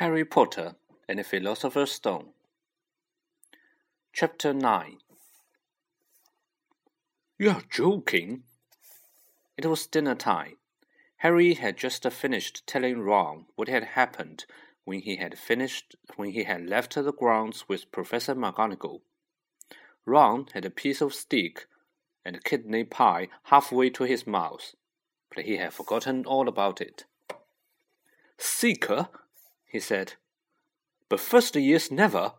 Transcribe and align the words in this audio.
Harry 0.00 0.24
Potter 0.24 0.76
and 1.06 1.18
the 1.18 1.22
Philosopher's 1.22 1.92
Stone. 1.92 2.28
Chapter 4.14 4.54
9 4.54 4.96
You're 7.38 7.60
joking. 7.68 8.44
It 9.58 9.66
was 9.66 9.86
dinner 9.86 10.14
time. 10.14 10.56
Harry 11.18 11.52
had 11.52 11.76
just 11.76 12.10
finished 12.12 12.66
telling 12.66 13.02
Ron 13.02 13.44
what 13.56 13.68
had 13.68 13.84
happened 13.92 14.46
when 14.86 15.00
he 15.00 15.16
had 15.16 15.38
finished 15.38 15.96
when 16.16 16.30
he 16.30 16.44
had 16.44 16.66
left 16.66 16.94
the 16.94 17.12
grounds 17.12 17.68
with 17.68 17.92
Professor 17.92 18.34
McGonagall. 18.34 19.02
Ron 20.06 20.46
had 20.54 20.64
a 20.64 20.70
piece 20.70 21.02
of 21.02 21.12
steak 21.12 21.66
and 22.24 22.42
kidney 22.42 22.84
pie 22.84 23.28
halfway 23.42 23.90
to 23.90 24.04
his 24.04 24.26
mouth, 24.26 24.74
but 25.28 25.44
he 25.44 25.58
had 25.58 25.74
forgotten 25.74 26.24
all 26.24 26.48
about 26.48 26.80
it. 26.80 27.04
Seeker, 28.38 29.10
he 29.70 29.80
said. 29.80 30.14
But 31.08 31.20
first 31.20 31.56
years 31.56 31.90
never. 31.90 32.32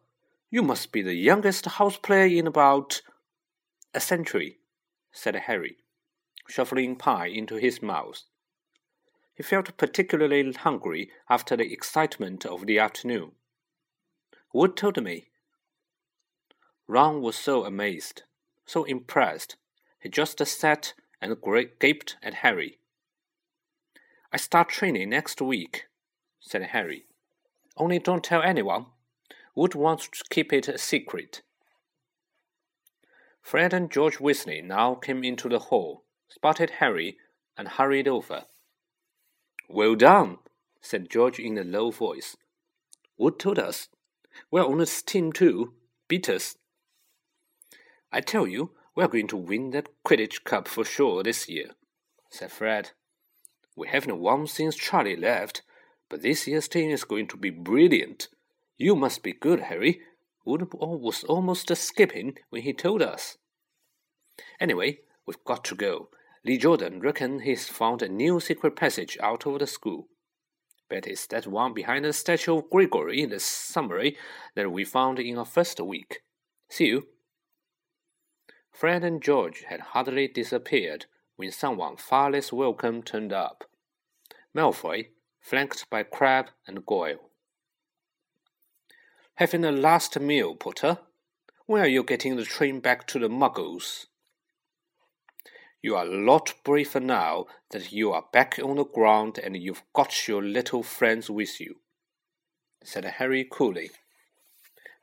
You 0.49 0.61
must 0.61 0.91
be 0.91 1.01
the 1.01 1.13
youngest 1.13 1.65
house 1.65 1.97
player 1.97 2.25
in 2.25 2.45
about 2.45 3.01
a 3.93 3.99
century, 3.99 4.59
said 5.11 5.35
Harry, 5.35 5.77
shuffling 6.47 6.97
pie 6.97 7.27
into 7.27 7.55
his 7.55 7.81
mouth. 7.81 8.23
He 9.33 9.43
felt 9.43 9.77
particularly 9.77 10.51
hungry 10.51 11.09
after 11.29 11.55
the 11.55 11.71
excitement 11.71 12.45
of 12.45 12.65
the 12.65 12.79
afternoon. 12.79 13.31
Wood 14.53 14.75
told 14.75 15.01
me. 15.01 15.27
Ron 16.87 17.21
was 17.21 17.37
so 17.37 17.63
amazed, 17.63 18.23
so 18.65 18.83
impressed, 18.83 19.55
he 19.99 20.09
just 20.09 20.45
sat 20.45 20.93
and 21.21 21.37
gaped 21.79 22.17
at 22.21 22.35
Harry. 22.35 22.79
I 24.33 24.37
start 24.37 24.69
training 24.69 25.09
next 25.09 25.41
week, 25.41 25.85
said 26.39 26.63
Harry. 26.63 27.05
Only 27.77 27.99
don't 27.99 28.23
tell 28.23 28.41
anyone. 28.41 28.87
Wood 29.55 29.75
wants 29.75 30.07
to 30.07 30.23
keep 30.29 30.53
it 30.53 30.67
a 30.67 30.77
secret. 30.77 31.41
Fred 33.41 33.73
and 33.73 33.91
George 33.91 34.19
Weasley 34.19 34.63
now 34.63 34.95
came 34.95 35.23
into 35.23 35.49
the 35.49 35.59
hall, 35.59 36.03
spotted 36.29 36.71
Harry, 36.79 37.17
and 37.57 37.67
hurried 37.67 38.07
over. 38.07 38.45
Well 39.67 39.95
done, 39.95 40.37
said 40.81 41.09
George 41.09 41.39
in 41.39 41.57
a 41.57 41.63
low 41.63 41.91
voice. 41.91 42.37
Wood 43.17 43.39
told 43.39 43.59
us. 43.59 43.87
We're 44.49 44.65
on 44.65 44.79
his 44.79 45.01
team 45.01 45.31
too. 45.31 45.73
Beat 46.07 46.29
us. 46.29 46.55
I 48.11 48.21
tell 48.21 48.47
you, 48.47 48.71
we're 48.95 49.07
going 49.07 49.27
to 49.27 49.37
win 49.37 49.71
that 49.71 49.89
Quidditch 50.05 50.43
Cup 50.43 50.67
for 50.67 50.83
sure 50.83 51.23
this 51.23 51.47
year, 51.47 51.71
said 52.29 52.51
Fred. 52.51 52.91
We 53.75 53.87
haven't 53.87 54.19
won 54.19 54.47
since 54.47 54.75
Charlie 54.75 55.15
left, 55.15 55.61
but 56.11 56.21
this 56.21 56.45
year's 56.45 56.67
team 56.67 56.91
is 56.91 57.05
going 57.05 57.25
to 57.25 57.37
be 57.37 57.49
brilliant. 57.49 58.27
You 58.77 58.97
must 58.97 59.23
be 59.23 59.31
good, 59.31 59.61
Harry. 59.61 60.01
Wood 60.43 60.67
was 60.73 61.23
almost 61.23 61.73
skipping 61.73 62.37
when 62.49 62.63
he 62.63 62.73
told 62.73 63.01
us. 63.01 63.37
Anyway, 64.59 64.99
we've 65.25 65.43
got 65.45 65.63
to 65.65 65.75
go. 65.75 66.09
Lee 66.43 66.57
Jordan 66.57 66.99
reckons 66.99 67.43
he's 67.43 67.69
found 67.69 68.01
a 68.01 68.09
new 68.09 68.41
secret 68.41 68.75
passage 68.75 69.17
out 69.23 69.45
of 69.45 69.59
the 69.59 69.67
school. 69.67 70.09
Bet 70.89 71.07
it's 71.07 71.27
that 71.27 71.47
one 71.47 71.73
behind 71.73 72.03
the 72.03 72.11
statue 72.11 72.57
of 72.57 72.69
Gregory 72.69 73.21
in 73.21 73.29
the 73.29 73.37
Smarmy 73.37 74.17
that 74.55 74.69
we 74.69 74.83
found 74.83 75.17
in 75.17 75.37
our 75.37 75.45
first 75.45 75.79
week. 75.79 76.23
See 76.69 76.87
you. 76.87 77.07
Fred 78.73 79.05
and 79.05 79.23
George 79.23 79.63
had 79.69 79.79
hardly 79.79 80.27
disappeared 80.27 81.05
when 81.37 81.51
someone 81.51 81.95
far 81.95 82.31
less 82.31 82.51
welcome 82.51 83.01
turned 83.01 83.31
up. 83.31 83.63
Malfoy, 84.53 85.07
flanked 85.41 85.89
by 85.89 86.03
Crabbe 86.03 86.49
and 86.67 86.85
Goyle. 86.85 87.29
Having 89.35 89.65
a 89.65 89.71
last 89.71 90.19
meal, 90.19 90.55
Potter? 90.55 90.99
When 91.65 91.81
are 91.81 91.87
you 91.87 92.03
getting 92.03 92.35
the 92.35 92.45
train 92.45 92.79
back 92.79 93.07
to 93.07 93.19
the 93.19 93.27
Muggles? 93.27 94.05
You 95.81 95.95
are 95.95 96.05
a 96.05 96.09
lot 96.09 96.53
braver 96.63 96.99
now 96.99 97.47
that 97.71 97.91
you 97.91 98.11
are 98.11 98.25
back 98.31 98.59
on 98.63 98.75
the 98.75 98.85
ground 98.85 99.39
and 99.43 99.57
you've 99.57 99.81
got 99.93 100.27
your 100.27 100.43
little 100.43 100.83
friends 100.83 101.29
with 101.29 101.59
you, 101.59 101.77
said 102.83 103.03
Harry 103.03 103.47
coolly. 103.49 103.89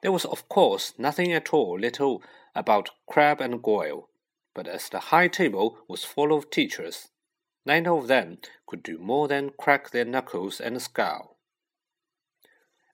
There 0.02 0.12
was, 0.12 0.24
of 0.24 0.48
course, 0.48 0.94
nothing 0.96 1.32
at 1.32 1.52
all 1.52 1.78
little 1.78 2.22
about 2.54 2.90
Crabbe 3.10 3.40
and 3.40 3.60
Goyle, 3.60 4.08
but 4.54 4.68
as 4.68 4.88
the 4.88 5.00
high 5.00 5.26
table 5.26 5.78
was 5.88 6.04
full 6.04 6.32
of 6.32 6.50
teachers, 6.50 7.08
Neither 7.68 7.90
of 7.90 8.06
them 8.06 8.38
could 8.66 8.82
do 8.82 8.96
more 8.96 9.28
than 9.28 9.50
crack 9.50 9.90
their 9.90 10.06
knuckles 10.06 10.58
and 10.58 10.80
scowl. 10.80 11.36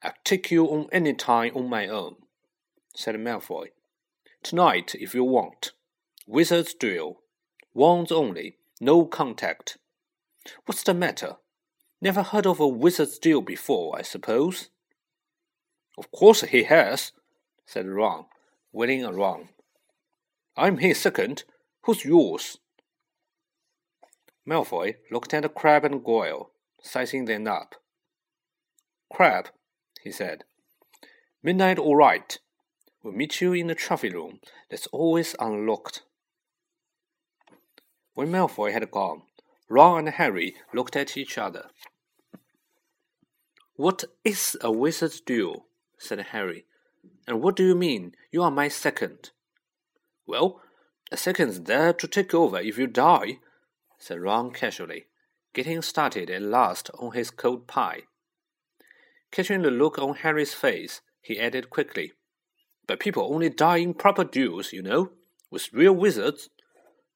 I'll 0.03 0.15
take 0.25 0.51
you 0.51 0.67
on 0.67 0.89
any 0.91 1.15
time 1.15 1.53
on 1.55 1.69
my 1.71 1.87
own, 1.87 2.17
said 2.93 3.15
Malfoy. 3.15 3.69
Tonight, 4.43 4.97
if 4.97 5.15
you 5.15 5.23
want. 5.23 5.71
Wizard's 6.27 6.75
duel. 6.75 7.21
Wands 7.73 8.11
only, 8.11 8.57
no 8.81 9.05
contact. 9.05 9.79
What's 10.67 10.83
the 10.83 10.93
matter? 10.93 11.37
Never 12.01 12.25
heard 12.25 12.45
of 12.45 12.59
a 12.59 12.67
wizard's 12.67 13.21
duel 13.21 13.43
before, 13.43 13.97
I 13.97 14.03
suppose? 14.03 14.71
Of 15.97 16.11
course 16.11 16.41
he 16.41 16.65
has, 16.65 17.13
said 17.65 17.87
Ron, 17.87 18.25
wheeling 18.73 19.05
around. 19.05 19.51
I'm 20.57 20.79
his 20.79 21.01
second. 21.01 21.45
Who's 21.83 22.05
yours? 22.05 22.59
Malfoy 24.47 24.97
looked 25.11 25.33
at 25.33 25.55
Crabbe 25.55 25.85
and 25.85 26.05
Goyle, 26.05 26.51
sizing 26.83 27.25
them 27.25 27.47
up. 27.47 27.77
Crabbe, 29.13 29.49
he 30.03 30.13
said. 30.13 30.45
Midnight 31.43 31.79
all 31.79 31.97
right. 31.97 32.39
We'll 33.03 33.15
meet 33.15 33.41
you 33.41 33.53
in 33.53 33.67
the 33.67 33.75
trophy 33.75 34.11
room 34.11 34.41
that's 34.71 34.87
always 34.89 35.37
unlocked. 35.39 36.03
When 38.15 38.31
Malfoy 38.31 38.73
had 38.73 38.91
gone, 38.91 39.23
Ron 39.69 40.07
and 40.07 40.15
Harry 40.17 40.55
looked 40.73 40.97
at 40.97 41.17
each 41.17 41.37
other. 41.37 41.67
What 43.77 44.05
is 44.25 44.57
a 44.61 44.71
wizard's 44.71 45.21
duel? 45.21 45.67
said 45.99 46.21
Harry. 46.21 46.65
And 47.27 47.43
what 47.43 47.57
do 47.57 47.67
you 47.67 47.75
mean 47.75 48.15
you 48.31 48.43
are 48.43 48.51
my 48.51 48.69
second? 48.69 49.31
Well, 50.27 50.61
a 51.11 51.17
second's 51.17 51.63
there 51.63 51.93
to 51.93 52.07
take 52.07 52.35
over 52.35 52.61
if 52.61 52.79
you 52.79 52.87
die, 52.87 53.39
said 54.05 54.21
Ron 54.21 54.51
casually, 54.51 55.07
getting 55.55 55.81
started 55.81 56.29
at 56.29 56.43
last 56.43 56.91
on 56.99 57.13
his 57.13 57.31
cold 57.31 57.67
pie. 57.67 58.03
Catching 59.33 59.63
the 59.63 59.71
look 59.71 59.99
on 59.99 60.17
Harry's 60.17 60.53
face, 60.53 61.01
he 61.23 61.41
added 61.41 61.71
quickly, 61.71 62.13
But 62.87 63.01
people 63.01 63.33
only 63.33 63.49
die 63.49 63.79
in 63.79 63.95
proper 63.95 64.23
duels, 64.23 64.75
you 64.75 64.83
know, 64.83 65.13
with 65.51 65.73
real 65.73 65.95
wizards. 65.95 66.51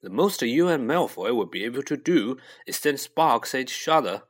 The 0.01 0.09
most 0.09 0.41
you 0.41 0.69
and 0.69 0.89
Malfoy 0.89 1.37
will 1.37 1.45
be 1.45 1.63
able 1.67 1.83
to 1.83 1.97
do 1.99 2.39
is 2.67 2.79
send 2.79 3.01
sparks 3.01 3.55
at 3.55 3.61
each 3.61 3.87
other. 3.87 4.23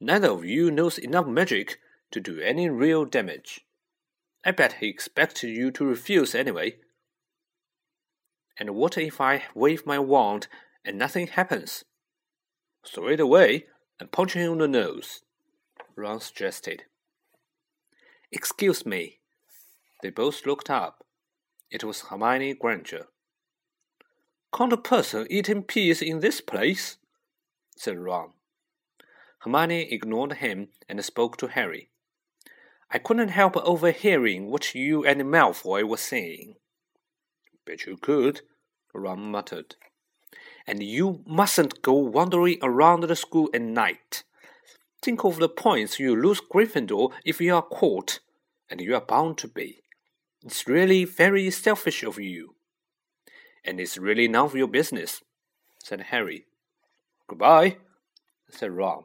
Neither 0.00 0.30
of 0.30 0.46
you 0.46 0.70
knows 0.70 0.96
enough 0.96 1.26
magic 1.26 1.78
to 2.12 2.20
do 2.20 2.40
any 2.40 2.70
real 2.70 3.04
damage. 3.04 3.66
I 4.46 4.52
bet 4.52 4.74
he 4.80 4.88
expected 4.88 5.50
you 5.50 5.70
to 5.72 5.84
refuse 5.84 6.34
anyway. 6.34 6.76
And 8.58 8.70
what 8.70 8.96
if 8.96 9.20
I 9.20 9.44
wave 9.54 9.84
my 9.84 9.98
wand 9.98 10.48
and 10.84 10.98
nothing 10.98 11.28
happens. 11.28 11.84
Throw 12.86 13.08
it 13.08 13.20
away 13.20 13.66
and 14.00 14.10
punch 14.10 14.34
him 14.34 14.52
on 14.52 14.58
the 14.58 14.68
nose, 14.68 15.22
Ron 15.96 16.20
suggested. 16.20 16.84
Excuse 18.30 18.84
me. 18.84 19.18
They 20.02 20.10
both 20.10 20.46
looked 20.46 20.70
up. 20.70 21.04
It 21.70 21.84
was 21.84 22.02
Hermione 22.02 22.54
Granger. 22.54 23.06
Can't 24.54 24.72
a 24.72 24.76
person 24.76 25.26
eat 25.30 25.48
in 25.48 25.62
peace 25.62 26.02
in 26.02 26.20
this 26.20 26.40
place? 26.40 26.96
said 27.76 27.98
Ron. 27.98 28.32
Hermione 29.40 29.92
ignored 29.92 30.34
him 30.34 30.68
and 30.88 31.04
spoke 31.04 31.36
to 31.38 31.48
Harry. 31.48 31.88
I 32.90 32.98
couldn't 32.98 33.28
help 33.28 33.56
overhearing 33.56 34.50
what 34.50 34.74
you 34.74 35.04
and 35.04 35.22
Malfoy 35.22 35.88
were 35.88 35.96
saying. 35.96 36.56
Bet 37.64 37.86
you 37.86 37.96
could, 37.96 38.42
Ron 38.92 39.30
muttered 39.30 39.76
and 40.66 40.82
you 40.82 41.22
mustn't 41.26 41.82
go 41.82 41.94
wandering 41.94 42.58
around 42.62 43.02
the 43.02 43.16
school 43.16 43.48
at 43.52 43.62
night. 43.62 44.24
Think 45.02 45.24
of 45.24 45.38
the 45.38 45.48
points 45.48 45.98
you 45.98 46.14
lose 46.14 46.40
Gryffindor 46.40 47.12
if 47.24 47.40
you 47.40 47.54
are 47.54 47.62
caught, 47.62 48.20
and 48.70 48.80
you 48.80 48.94
are 48.94 49.00
bound 49.00 49.38
to 49.38 49.48
be. 49.48 49.80
It's 50.44 50.66
really 50.66 51.04
very 51.04 51.50
selfish 51.50 52.02
of 52.02 52.18
you. 52.18 52.54
And 53.64 53.80
it's 53.80 53.98
really 53.98 54.28
none 54.28 54.46
of 54.46 54.54
your 54.54 54.68
business, 54.68 55.22
said 55.82 56.00
Harry. 56.00 56.46
Goodbye, 57.28 57.78
said 58.48 58.72
Ron. 58.72 59.04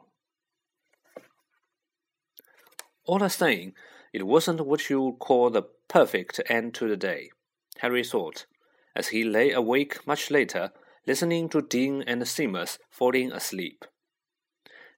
All 3.04 3.18
the 3.18 3.28
same, 3.28 3.74
it 4.12 4.26
wasn't 4.26 4.66
what 4.66 4.90
you 4.90 5.00
would 5.00 5.18
call 5.18 5.50
the 5.50 5.62
perfect 5.88 6.40
end 6.48 6.74
to 6.74 6.88
the 6.88 6.96
day, 6.96 7.30
Harry 7.78 8.04
thought, 8.04 8.46
as 8.94 9.08
he 9.08 9.24
lay 9.24 9.52
awake 9.52 10.06
much 10.06 10.30
later 10.30 10.72
listening 11.06 11.48
to 11.48 11.62
Dean 11.62 12.02
and 12.06 12.22
Seamus 12.22 12.78
falling 12.90 13.32
asleep. 13.32 13.84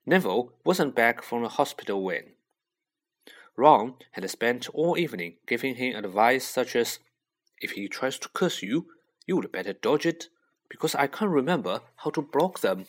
Neville 0.05 0.53
wasn't 0.65 0.95
back 0.95 1.21
from 1.21 1.43
the 1.43 1.49
hospital 1.49 2.03
when. 2.03 2.33
Ron 3.55 3.95
had 4.11 4.29
spent 4.29 4.69
all 4.69 4.97
evening 4.97 5.35
giving 5.45 5.75
him 5.75 5.95
advice 5.95 6.45
such 6.45 6.75
as, 6.75 6.99
If 7.61 7.71
he 7.71 7.87
tries 7.87 8.17
to 8.19 8.29
curse 8.29 8.63
you, 8.63 8.87
you 9.27 9.35
would 9.35 9.51
better 9.51 9.73
dodge 9.73 10.05
it, 10.05 10.29
because 10.69 10.95
I 10.95 11.07
can't 11.07 11.31
remember 11.31 11.81
how 11.97 12.09
to 12.11 12.21
block 12.21 12.61
them. 12.61 12.85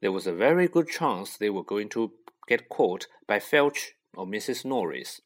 There 0.00 0.12
was 0.12 0.26
a 0.26 0.32
very 0.32 0.68
good 0.68 0.88
chance 0.88 1.36
they 1.36 1.50
were 1.50 1.62
going 1.62 1.88
to 1.90 2.12
get 2.48 2.68
caught 2.68 3.06
by 3.26 3.38
Filch 3.38 3.94
or 4.14 4.26
Mrs. 4.26 4.64
Norris, 4.64 5.20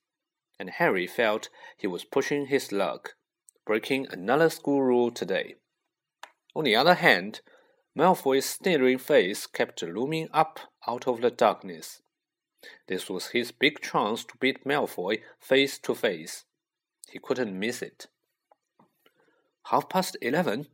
and 0.58 0.70
Harry 0.70 1.06
felt 1.06 1.48
he 1.76 1.86
was 1.86 2.04
pushing 2.04 2.46
his 2.46 2.70
luck, 2.70 3.14
breaking 3.64 4.06
another 4.10 4.50
school 4.50 4.82
rule 4.82 5.10
today. 5.10 5.56
On 6.54 6.64
the 6.64 6.76
other 6.76 6.94
hand, 6.94 7.40
Malfoy's 7.96 8.44
sneering 8.44 8.98
face 8.98 9.46
kept 9.46 9.82
looming 9.82 10.28
up 10.32 10.60
out 10.86 11.08
of 11.08 11.20
the 11.20 11.30
darkness. 11.30 12.00
This 12.88 13.10
was 13.10 13.28
his 13.28 13.52
big 13.52 13.80
chance 13.80 14.24
to 14.24 14.36
beat 14.38 14.64
Malfoy 14.64 15.20
face 15.40 15.78
to 15.80 15.94
face. 15.94 16.44
He 17.10 17.18
couldn't 17.18 17.58
miss 17.58 17.82
it. 17.82 18.06
Half 19.66 19.88
past 19.88 20.16
eleven, 20.20 20.66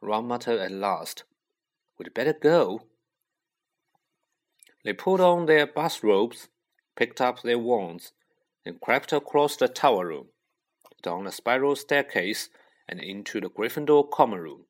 Ron 0.00 0.26
muttered 0.26 0.60
at 0.60 0.72
last. 0.72 1.24
We'd 1.98 2.14
better 2.14 2.32
go. 2.32 2.82
They 4.84 4.92
put 4.92 5.20
on 5.20 5.46
their 5.46 5.66
bathrobes, 5.66 6.48
picked 6.96 7.20
up 7.20 7.42
their 7.42 7.58
wands, 7.58 8.12
and 8.64 8.80
crept 8.80 9.12
across 9.12 9.56
the 9.56 9.68
tower 9.68 10.06
room, 10.06 10.28
down 11.02 11.26
a 11.26 11.32
spiral 11.32 11.74
staircase, 11.74 12.48
and 12.88 13.00
into 13.00 13.40
the 13.40 13.50
Gryffindor 13.50 14.10
common 14.10 14.38
room. 14.40 14.64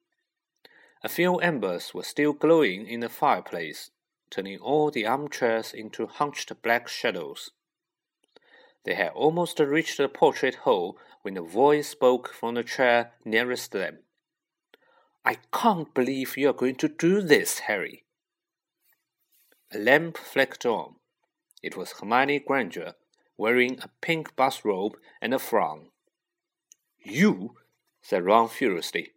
A 1.03 1.09
few 1.09 1.37
embers 1.37 1.95
were 1.95 2.03
still 2.03 2.33
glowing 2.33 2.87
in 2.87 3.00
the 3.00 3.09
fireplace, 3.09 3.91
turning 4.31 4.59
all 4.59 4.91
the 4.91 5.06
armchairs 5.06 5.73
into 5.73 6.06
hunched 6.06 6.61
black 6.62 6.89
shadows. 6.89 7.50
They 8.85 8.95
had 8.95 9.12
almost 9.12 9.61
reached 9.61 9.99
the 9.99 10.09
portrait 10.09 10.56
hole 10.56 10.99
when 11.23 11.37
a 11.37 11.43
voice 11.43 11.89
spoke 11.89 12.33
from 12.33 12.55
the 12.55 12.65
chair 12.65 13.12
nearest 13.25 13.73
them. 13.73 13.99
I 15.25 15.37
can't 15.53 15.93
believe 15.95 16.37
you 16.37 16.49
are 16.50 16.55
going 16.55 16.77
to 16.77 16.89
do 16.89 17.21
this, 17.21 17.61
Harry. 17.61 18.05
A 19.73 19.79
lamp 19.79 20.17
flicked 20.17 20.65
on. 20.65 20.97
It 21.62 21.77
was 21.77 21.93
Hermione 21.93 22.39
Granger, 22.41 22.94
wearing 23.37 23.79
a 23.81 23.91
pink 24.01 24.35
bathrobe 24.35 24.97
and 25.21 25.35
a 25.35 25.39
frown. 25.39 25.91
You, 26.99 27.56
said 28.01 28.25
Ron 28.25 28.49
furiously. 28.49 29.12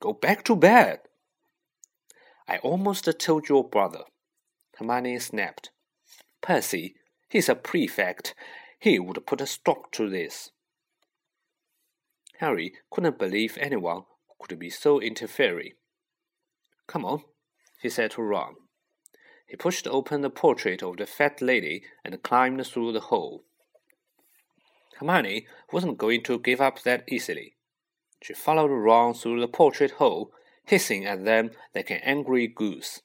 Go 0.00 0.14
back 0.14 0.44
to 0.44 0.56
bed. 0.56 1.00
I 2.48 2.58
almost 2.58 3.08
told 3.18 3.48
your 3.48 3.68
brother. 3.68 4.04
Hermione 4.76 5.18
snapped. 5.18 5.70
Percy, 6.40 6.94
he's 7.28 7.48
a 7.48 7.54
prefect. 7.54 8.34
He 8.78 8.98
would 8.98 9.26
put 9.26 9.42
a 9.42 9.46
stop 9.46 9.92
to 9.92 10.08
this. 10.08 10.50
Harry 12.38 12.72
couldn't 12.90 13.18
believe 13.18 13.58
anyone 13.60 14.04
could 14.40 14.58
be 14.58 14.70
so 14.70 15.00
interfering. 15.00 15.72
Come 16.86 17.04
on, 17.04 17.22
he 17.82 17.90
said 17.90 18.12
to 18.12 18.22
Ron. 18.22 18.54
He 19.46 19.56
pushed 19.56 19.86
open 19.86 20.22
the 20.22 20.30
portrait 20.30 20.82
of 20.82 20.96
the 20.96 21.06
fat 21.06 21.42
lady 21.42 21.82
and 22.04 22.22
climbed 22.22 22.66
through 22.66 22.92
the 22.92 23.00
hole. 23.00 23.44
Hermione 24.98 25.46
wasn't 25.70 25.98
going 25.98 26.22
to 26.22 26.38
give 26.38 26.60
up 26.60 26.82
that 26.82 27.04
easily. 27.06 27.56
She 28.22 28.34
followed 28.34 28.70
Ron 28.70 29.14
through 29.14 29.40
the 29.40 29.48
portrait 29.48 29.92
hole, 29.92 30.32
hissing 30.64 31.06
at 31.06 31.24
them 31.24 31.50
like 31.74 31.90
an 31.90 32.00
angry 32.02 32.46
goose. 32.46 33.00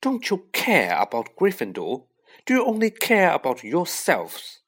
Don't 0.00 0.30
you 0.30 0.46
care 0.52 0.96
about 0.98 1.36
Gryffindor? 1.36 2.04
Do 2.46 2.54
you 2.54 2.64
only 2.64 2.90
care 2.90 3.32
about 3.32 3.64
yourselves? 3.64 4.60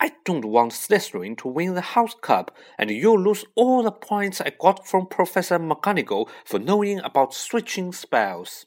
I 0.00 0.12
don't 0.24 0.46
want 0.46 0.72
Slytherin 0.72 1.36
to 1.38 1.48
win 1.48 1.74
the 1.74 1.82
House 1.82 2.14
Cup, 2.20 2.56
and 2.78 2.90
you'll 2.90 3.20
lose 3.20 3.44
all 3.54 3.82
the 3.82 3.92
points 3.92 4.40
I 4.40 4.50
got 4.58 4.88
from 4.88 5.06
Professor 5.06 5.58
McGonagall 5.58 6.28
for 6.46 6.58
knowing 6.58 7.00
about 7.00 7.34
switching 7.34 7.92
spells. 7.92 8.64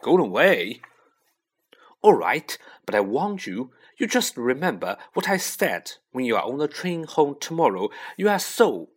Go 0.00 0.16
away. 0.16 0.80
All 2.00 2.14
right, 2.14 2.56
but 2.86 2.94
I 2.94 3.00
warned 3.00 3.46
you. 3.46 3.70
You 3.98 4.06
just 4.06 4.36
remember 4.36 4.96
what 5.12 5.28
I 5.28 5.36
said 5.36 5.92
when 6.12 6.24
you 6.24 6.36
are 6.36 6.42
on 6.44 6.56
the 6.56 6.68
train 6.68 7.04
home 7.04 7.36
tomorrow. 7.38 7.90
You 8.16 8.30
are 8.30 8.38
so 8.38 8.88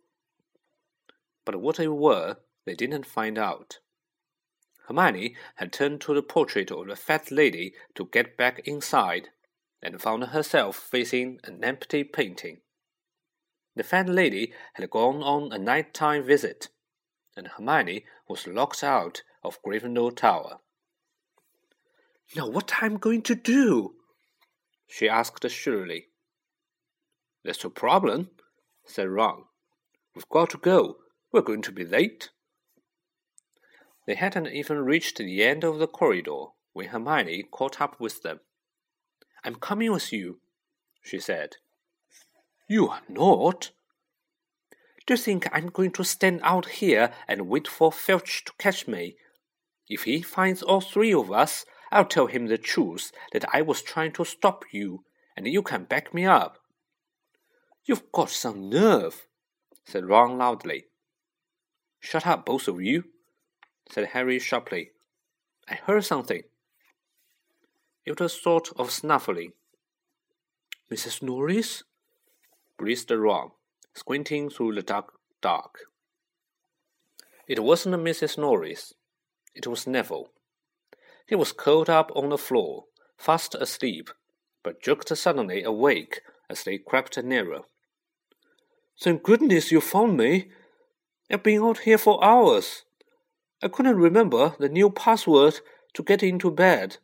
but 1.48 1.62
what 1.62 1.76
they 1.76 1.88
were 1.88 2.36
they 2.66 2.74
didn't 2.74 3.06
find 3.06 3.38
out. 3.38 3.78
Hermione 4.86 5.34
had 5.54 5.72
turned 5.72 6.02
to 6.02 6.12
the 6.12 6.20
portrait 6.20 6.70
of 6.70 6.88
the 6.88 6.94
fat 6.94 7.30
lady 7.30 7.72
to 7.94 8.04
get 8.12 8.36
back 8.36 8.60
inside, 8.66 9.30
and 9.82 9.98
found 10.02 10.24
herself 10.24 10.76
facing 10.76 11.40
an 11.44 11.64
empty 11.64 12.04
painting. 12.04 12.58
The 13.74 13.82
fat 13.82 14.10
lady 14.10 14.52
had 14.74 14.90
gone 14.90 15.22
on 15.22 15.50
a 15.50 15.58
nighttime 15.58 16.22
visit, 16.22 16.68
and 17.34 17.48
Hermione 17.48 18.04
was 18.28 18.46
locked 18.46 18.84
out 18.84 19.22
of 19.42 19.62
Gryffindor 19.62 20.14
Tower. 20.14 20.58
Now, 22.36 22.46
what 22.48 22.82
am 22.82 22.96
I 22.96 22.98
going 22.98 23.22
to 23.22 23.34
do? 23.34 23.94
she 24.86 25.08
asked 25.08 25.48
shrilly. 25.48 26.08
That's 27.42 27.62
the 27.62 27.70
problem, 27.70 28.32
said 28.84 29.08
Ron. 29.08 29.44
We've 30.14 30.28
got 30.28 30.50
to 30.50 30.58
go 30.58 30.98
we're 31.32 31.42
going 31.42 31.62
to 31.62 31.72
be 31.72 31.84
late. 31.84 32.30
They 34.06 34.14
hadn't 34.14 34.48
even 34.48 34.78
reached 34.78 35.18
the 35.18 35.44
end 35.44 35.64
of 35.64 35.78
the 35.78 35.86
corridor 35.86 36.46
when 36.72 36.88
Hermione 36.88 37.44
caught 37.50 37.80
up 37.80 38.00
with 38.00 38.22
them. 38.22 38.40
I'm 39.44 39.56
coming 39.56 39.92
with 39.92 40.12
you, 40.12 40.40
she 41.02 41.18
said. 41.18 41.56
You 42.68 42.88
are 42.88 43.02
not. 43.08 43.70
Do 45.06 45.14
you 45.14 45.18
think 45.18 45.48
I'm 45.52 45.68
going 45.68 45.92
to 45.92 46.04
stand 46.04 46.40
out 46.42 46.66
here 46.66 47.12
and 47.26 47.48
wait 47.48 47.66
for 47.68 47.90
Filch 47.90 48.44
to 48.44 48.52
catch 48.58 48.86
me? 48.86 49.16
If 49.88 50.04
he 50.04 50.20
finds 50.20 50.62
all 50.62 50.82
three 50.82 51.14
of 51.14 51.32
us, 51.32 51.64
I'll 51.90 52.04
tell 52.04 52.26
him 52.26 52.46
the 52.46 52.58
truth 52.58 53.10
that 53.32 53.44
I 53.54 53.62
was 53.62 53.80
trying 53.80 54.12
to 54.12 54.24
stop 54.24 54.64
you, 54.70 55.04
and 55.36 55.46
you 55.46 55.62
can 55.62 55.84
back 55.84 56.12
me 56.12 56.26
up. 56.26 56.58
You've 57.86 58.12
got 58.12 58.28
some 58.28 58.68
nerve, 58.68 59.26
said 59.86 60.04
Ron 60.04 60.36
loudly. 60.36 60.84
Shut 62.00 62.26
up, 62.26 62.46
both 62.46 62.68
of 62.68 62.80
you, 62.80 63.04
said 63.90 64.06
Harry 64.06 64.38
sharply. 64.38 64.92
I 65.68 65.74
heard 65.74 66.04
something. 66.04 66.42
It 68.04 68.18
was 68.18 68.32
a 68.32 68.36
sort 68.36 68.70
of 68.76 68.90
snuffling. 68.90 69.52
Mrs. 70.90 71.22
Norris? 71.22 71.82
breathed 72.78 73.10
Ron, 73.10 73.50
squinting 73.94 74.48
through 74.48 74.74
the 74.74 74.82
dark 74.82 75.12
dark. 75.40 75.80
It 77.46 77.62
wasn't 77.62 77.96
Mrs. 77.96 78.38
Norris. 78.38 78.94
It 79.54 79.66
was 79.66 79.86
Neville. 79.86 80.28
He 81.26 81.34
was 81.34 81.52
curled 81.52 81.90
up 81.90 82.10
on 82.14 82.30
the 82.30 82.38
floor, 82.38 82.84
fast 83.16 83.54
asleep, 83.54 84.10
but 84.62 84.82
jerked 84.82 85.14
suddenly 85.16 85.62
awake 85.62 86.20
as 86.48 86.64
they 86.64 86.78
crept 86.78 87.22
nearer. 87.22 87.60
Thank 89.00 89.22
goodness 89.22 89.70
you 89.70 89.80
found 89.80 90.16
me, 90.16 90.50
I've 91.30 91.42
been 91.42 91.62
out 91.62 91.78
here 91.80 91.98
for 91.98 92.24
hours. 92.24 92.84
I 93.62 93.68
couldn't 93.68 93.96
remember 93.96 94.54
the 94.58 94.68
new 94.68 94.88
password 94.88 95.60
to 95.94 96.02
get 96.02 96.22
into 96.22 96.50
bed. 96.50 96.98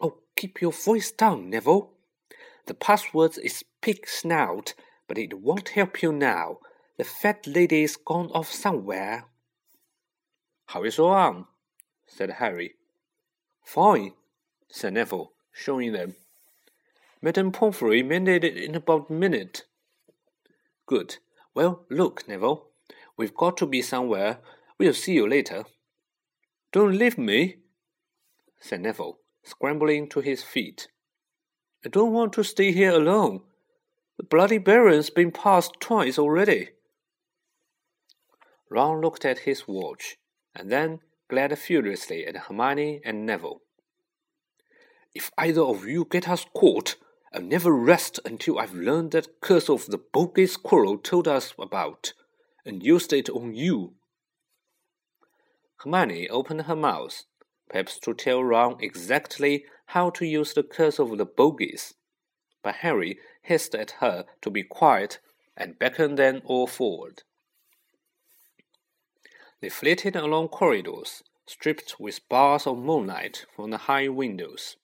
Oh, 0.00 0.18
keep 0.36 0.60
your 0.60 0.72
voice 0.72 1.10
down, 1.10 1.50
Neville. 1.50 1.92
The 2.66 2.74
password 2.74 3.38
is 3.42 3.64
pig 3.80 4.06
snout, 4.06 4.74
but 5.06 5.16
it 5.16 5.40
won't 5.40 5.70
help 5.70 6.02
you 6.02 6.12
now. 6.12 6.58
The 6.98 7.04
fat 7.04 7.46
lady's 7.46 7.96
gone 7.96 8.30
off 8.34 8.52
somewhere. 8.52 9.24
How 10.66 10.84
is 10.84 10.98
your 10.98 11.14
arm? 11.14 11.46
said 12.06 12.30
Harry. 12.32 12.74
Fine, 13.64 14.12
said 14.68 14.94
Neville, 14.94 15.32
showing 15.52 15.92
them. 15.92 16.16
Madame 17.22 17.52
Pomfrey 17.52 18.02
mended 18.02 18.44
it 18.44 18.56
in 18.56 18.74
about 18.74 19.08
a 19.08 19.12
minute. 19.12 19.64
Good. 20.86 21.16
Well, 21.58 21.84
look, 21.90 22.28
Neville, 22.28 22.68
we've 23.16 23.34
got 23.34 23.56
to 23.56 23.66
be 23.66 23.82
somewhere. 23.82 24.38
We'll 24.78 24.94
see 24.94 25.14
you 25.14 25.28
later. 25.28 25.64
Don't 26.70 26.96
leave 26.96 27.18
me, 27.18 27.56
said 28.60 28.82
Neville, 28.82 29.18
scrambling 29.42 30.08
to 30.10 30.20
his 30.20 30.44
feet. 30.44 30.86
I 31.84 31.88
don't 31.88 32.12
want 32.12 32.32
to 32.34 32.44
stay 32.44 32.70
here 32.70 32.92
alone. 32.92 33.40
The 34.18 34.22
Bloody 34.22 34.58
Baron's 34.58 35.10
been 35.10 35.32
passed 35.32 35.72
twice 35.80 36.16
already. 36.16 36.68
Ron 38.70 39.00
looked 39.00 39.24
at 39.24 39.40
his 39.40 39.66
watch, 39.66 40.16
and 40.54 40.70
then 40.70 41.00
glared 41.28 41.58
furiously 41.58 42.24
at 42.24 42.36
Hermione 42.36 43.00
and 43.04 43.26
Neville. 43.26 43.62
If 45.12 45.32
either 45.36 45.62
of 45.62 45.84
you 45.88 46.06
get 46.08 46.28
us 46.28 46.46
caught, 46.54 46.94
I'll 47.32 47.42
never 47.42 47.72
rest 47.72 48.20
until 48.24 48.58
I've 48.58 48.74
learned 48.74 49.12
that 49.12 49.40
curse 49.40 49.68
of 49.68 49.86
the 49.86 49.98
bogies 49.98 50.56
Quirrell 50.56 51.02
told 51.02 51.28
us 51.28 51.52
about, 51.58 52.14
and 52.64 52.82
used 52.82 53.12
it 53.12 53.28
on 53.28 53.54
you. 53.54 53.94
Hermione 55.76 56.28
opened 56.28 56.62
her 56.62 56.76
mouth, 56.76 57.24
perhaps 57.68 57.98
to 58.00 58.14
tell 58.14 58.42
Ron 58.42 58.78
exactly 58.80 59.64
how 59.86 60.10
to 60.10 60.26
use 60.26 60.54
the 60.54 60.62
curse 60.62 60.98
of 60.98 61.16
the 61.16 61.26
bogies, 61.26 61.94
but 62.62 62.76
Harry 62.76 63.18
hissed 63.42 63.74
at 63.74 63.92
her 64.00 64.24
to 64.42 64.50
be 64.50 64.62
quiet 64.62 65.18
and 65.56 65.78
beckoned 65.78 66.18
them 66.18 66.42
all 66.44 66.66
forward. 66.66 67.22
They 69.60 69.68
flitted 69.68 70.16
along 70.16 70.48
corridors, 70.48 71.22
stripped 71.46 71.98
with 71.98 72.28
bars 72.28 72.66
of 72.66 72.78
moonlight 72.78 73.46
from 73.54 73.70
the 73.70 73.78
high 73.78 74.08
windows. 74.08 74.76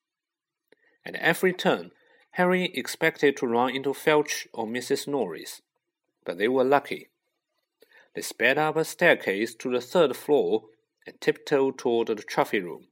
At 1.04 1.14
every 1.16 1.52
turn, 1.52 1.92
Harry 2.34 2.64
expected 2.74 3.36
to 3.36 3.46
run 3.46 3.70
into 3.70 3.94
Filch 3.94 4.48
or 4.52 4.66
Mrs. 4.66 5.06
Norris, 5.06 5.62
but 6.24 6.36
they 6.36 6.48
were 6.48 6.64
lucky. 6.64 7.08
They 8.16 8.22
sped 8.22 8.58
up 8.58 8.74
a 8.74 8.84
staircase 8.84 9.54
to 9.54 9.70
the 9.70 9.80
third 9.80 10.16
floor 10.16 10.64
and 11.06 11.20
tiptoed 11.20 11.78
toward 11.78 12.08
the 12.08 12.16
trophy 12.16 12.58
room. 12.58 12.88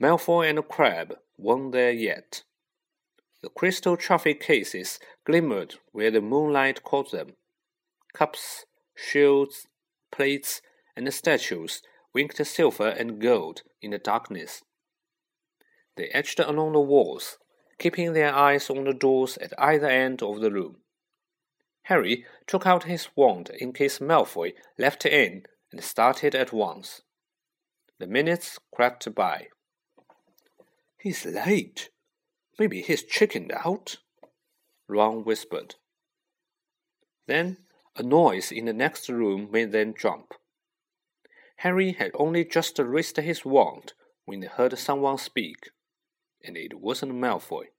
Malfoy 0.00 0.48
and 0.48 0.68
Crabbe 0.68 1.14
weren't 1.36 1.72
there 1.72 1.90
yet. 1.90 2.44
The 3.42 3.48
crystal 3.48 3.96
trophy 3.96 4.34
cases 4.34 5.00
glimmered 5.26 5.74
where 5.90 6.12
the 6.12 6.20
moonlight 6.20 6.84
caught 6.84 7.10
them. 7.10 7.32
Cups, 8.14 8.64
shields, 8.94 9.66
plates, 10.12 10.62
and 10.96 11.12
statues 11.12 11.82
winked 12.14 12.46
silver 12.46 12.90
and 12.90 13.20
gold 13.20 13.62
in 13.80 13.90
the 13.90 13.98
darkness. 13.98 14.62
They 15.96 16.10
edged 16.10 16.38
along 16.38 16.74
the 16.74 16.80
walls, 16.80 17.38
keeping 17.82 18.12
their 18.12 18.32
eyes 18.32 18.70
on 18.70 18.84
the 18.84 18.94
doors 18.94 19.36
at 19.38 19.52
either 19.58 19.88
end 19.88 20.22
of 20.22 20.40
the 20.40 20.52
room. 20.52 20.76
Harry 21.86 22.24
took 22.46 22.64
out 22.64 22.84
his 22.84 23.08
wand 23.16 23.50
in 23.58 23.72
case 23.72 23.98
Malfoy 23.98 24.52
left 24.78 25.04
in 25.04 25.42
and 25.72 25.82
started 25.82 26.32
at 26.32 26.52
once. 26.52 27.02
The 27.98 28.06
minutes 28.06 28.60
crept 28.72 29.12
by. 29.16 29.48
He's 30.96 31.26
late. 31.26 31.90
Maybe 32.56 32.82
he's 32.82 33.02
chickened 33.02 33.52
out, 33.52 33.96
Ron 34.86 35.24
whispered. 35.24 35.74
Then 37.26 37.56
a 37.96 38.04
noise 38.04 38.52
in 38.52 38.66
the 38.66 38.72
next 38.72 39.08
room 39.08 39.48
made 39.50 39.72
them 39.72 39.92
jump. 39.98 40.34
Harry 41.56 41.92
had 41.92 42.12
only 42.14 42.44
just 42.44 42.78
raised 42.78 43.16
his 43.16 43.44
wand 43.44 43.94
when 44.24 44.42
he 44.42 44.46
heard 44.46 44.78
someone 44.78 45.18
speak, 45.18 45.70
and 46.44 46.56
it 46.56 46.78
wasn't 46.78 47.12
Malfoy. 47.12 47.71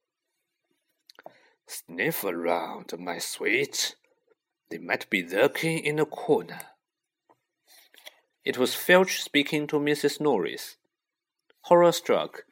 Sniff 1.74 2.24
around, 2.24 2.94
my 3.00 3.18
sweet. 3.18 3.96
They 4.70 4.78
might 4.78 5.10
be 5.10 5.28
lurking 5.28 5.80
in 5.80 5.98
a 5.98 6.06
corner. 6.06 6.62
It 8.46 8.60
was 8.60 8.76
Filch 8.76 9.24
speaking 9.24 9.66
to 9.68 9.80
Mrs. 9.80 10.22
Norris. 10.22 10.78
Horror 11.62 11.92
struck, 11.92 12.44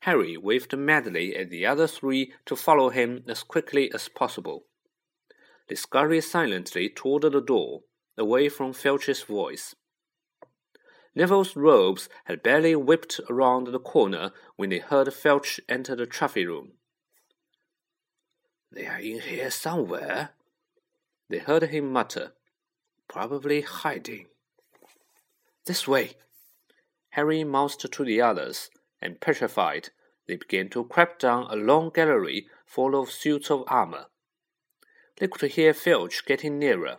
Harry 0.00 0.36
waved 0.36 0.76
madly 0.76 1.34
at 1.34 1.48
the 1.48 1.64
other 1.64 1.86
three 1.86 2.32
to 2.44 2.54
follow 2.54 2.90
him 2.90 3.24
as 3.26 3.42
quickly 3.42 3.90
as 3.94 4.08
possible. 4.08 4.66
They 5.68 5.74
scurried 5.74 6.24
silently 6.24 6.90
toward 6.90 7.22
the 7.22 7.40
door, 7.40 7.84
away 8.18 8.50
from 8.50 8.74
Filch's 8.74 9.22
voice. 9.22 9.74
Neville's 11.14 11.56
robes 11.56 12.10
had 12.26 12.42
barely 12.42 12.76
whipped 12.76 13.20
around 13.30 13.68
the 13.68 13.80
corner 13.80 14.32
when 14.56 14.68
they 14.68 14.80
heard 14.80 15.12
Filch 15.14 15.60
enter 15.66 15.96
the 15.96 16.06
trophy 16.06 16.44
room. 16.44 16.72
They 18.76 18.86
are 18.86 18.98
in 18.98 19.20
here 19.20 19.50
somewhere, 19.50 20.34
they 21.30 21.38
heard 21.38 21.62
him 21.62 21.90
mutter. 21.90 22.32
Probably 23.08 23.62
hiding. 23.62 24.26
This 25.64 25.88
way. 25.88 26.18
Harry 27.08 27.42
mouthed 27.42 27.90
to 27.90 28.04
the 28.04 28.20
others, 28.20 28.68
and 29.00 29.18
petrified, 29.18 29.88
they 30.28 30.36
began 30.36 30.68
to 30.70 30.84
creep 30.84 31.18
down 31.18 31.46
a 31.50 31.56
long 31.56 31.88
gallery 31.88 32.48
full 32.66 33.00
of 33.00 33.10
suits 33.10 33.50
of 33.50 33.64
armor. 33.66 34.08
They 35.16 35.28
could 35.28 35.52
hear 35.52 35.72
Filch 35.72 36.26
getting 36.26 36.58
nearer. 36.58 36.98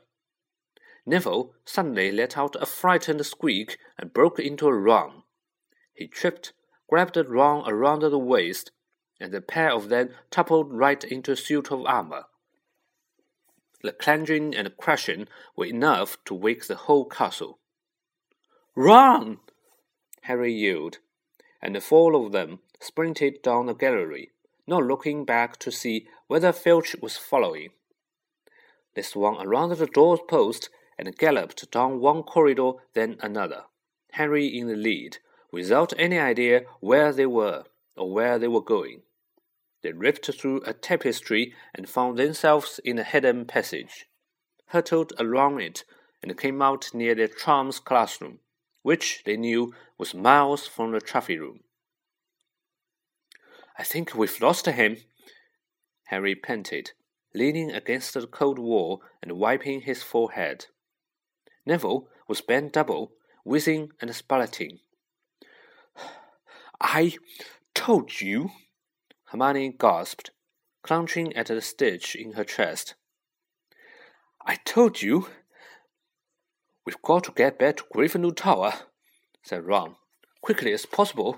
Neville 1.05 1.53
suddenly 1.63 2.11
let 2.11 2.39
out 2.39 2.55
a 2.59 2.65
frightened 2.65 3.23
squeak 3.23 3.77
and 3.99 4.11
broke 4.11 4.39
into 4.39 4.67
a 4.67 4.73
run. 4.73 5.21
He 5.93 6.07
tripped, 6.07 6.53
grabbed 6.89 7.17
Ron 7.17 7.69
around 7.69 7.99
the 7.99 8.17
waist, 8.17 8.71
and 9.19 9.31
the 9.31 9.41
pair 9.41 9.71
of 9.71 9.89
them 9.89 10.09
toppled 10.29 10.71
right 10.71 11.03
into 11.03 11.31
a 11.31 11.35
suit 11.35 11.71
of 11.71 11.85
armor. 11.85 12.25
The 13.81 13.91
clanging 13.91 14.55
and 14.55 14.75
crashing 14.77 15.27
were 15.55 15.65
enough 15.65 16.17
to 16.25 16.33
wake 16.33 16.67
the 16.67 16.75
whole 16.75 17.05
castle. 17.05 17.59
Run! 18.75 19.39
Harry 20.21 20.53
yelled, 20.53 20.99
and 21.61 21.75
the 21.75 21.81
four 21.81 22.13
of 22.15 22.31
them 22.31 22.59
sprinted 22.79 23.41
down 23.41 23.67
the 23.67 23.73
gallery, 23.73 24.31
not 24.67 24.83
looking 24.83 25.25
back 25.25 25.57
to 25.59 25.71
see 25.71 26.07
whether 26.27 26.51
Filch 26.51 26.95
was 27.01 27.17
following. 27.17 27.69
They 28.93 29.03
swung 29.03 29.37
around 29.39 29.77
the 29.77 29.85
door 29.85 30.17
post 30.27 30.69
and 30.97 31.15
galloped 31.17 31.69
down 31.71 31.99
one 31.99 32.23
corridor, 32.23 32.73
then 32.93 33.17
another, 33.21 33.65
Harry 34.13 34.47
in 34.47 34.67
the 34.67 34.75
lead, 34.75 35.17
without 35.51 35.93
any 35.97 36.17
idea 36.17 36.63
where 36.79 37.13
they 37.13 37.27
were 37.27 37.65
or 37.95 38.11
where 38.11 38.39
they 38.39 38.47
were 38.47 38.61
going. 38.61 39.03
They 39.83 39.91
ripped 39.91 40.25
through 40.33 40.61
a 40.65 40.73
tapestry 40.73 41.53
and 41.73 41.87
found 41.87 42.17
themselves 42.17 42.79
in 42.83 42.97
a 42.97 43.03
hidden 43.03 43.45
passage, 43.45 44.07
hurtled 44.67 45.13
along 45.17 45.61
it, 45.61 45.83
and 46.21 46.37
came 46.37 46.61
out 46.61 46.93
near 46.93 47.13
their 47.15 47.27
charms 47.27 47.79
classroom, 47.79 48.39
which 48.81 49.23
they 49.25 49.37
knew 49.37 49.73
was 49.97 50.13
miles 50.13 50.67
from 50.67 50.91
the 50.91 50.99
trophy 50.99 51.37
room. 51.37 51.61
I 53.77 53.83
think 53.83 54.15
we've 54.15 54.41
lost 54.41 54.65
him, 54.65 54.97
Harry 56.05 56.35
panted, 56.35 56.91
leaning 57.33 57.71
against 57.71 58.15
the 58.15 58.25
cold 58.25 58.57
wall 58.57 59.03
and 59.21 59.33
wiping 59.33 59.81
his 59.81 60.01
forehead. 60.01 60.65
Neville 61.65 62.07
was 62.27 62.41
bent 62.41 62.73
double, 62.73 63.11
whizzing 63.43 63.91
and 64.01 64.13
spluttering. 64.15 64.79
I 66.81 67.17
told 67.75 68.21
you, 68.21 68.49
Hermione 69.27 69.75
gasped, 69.77 70.31
clenching 70.83 71.35
at 71.35 71.47
the 71.47 71.61
stitch 71.61 72.15
in 72.15 72.33
her 72.33 72.43
chest. 72.43 72.95
I 74.45 74.55
told 74.55 75.01
you. 75.01 75.27
We've 76.85 77.01
got 77.01 77.25
to 77.25 77.31
get 77.31 77.59
back 77.59 77.77
to 77.77 77.83
Gryffindor 77.93 78.35
Tower, 78.35 78.73
said 79.43 79.65
Ron, 79.65 79.95
quickly 80.41 80.71
as 80.71 80.85
possible. 80.85 81.37